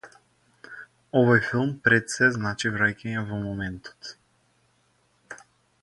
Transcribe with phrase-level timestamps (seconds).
[1.19, 4.13] Овој филм, пред сѐ, значи враќање во моментот.